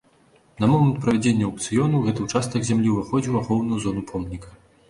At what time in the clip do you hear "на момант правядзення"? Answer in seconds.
0.63-1.45